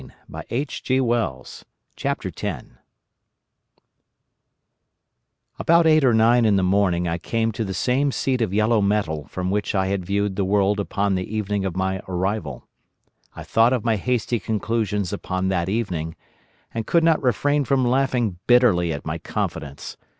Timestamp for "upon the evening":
10.79-11.65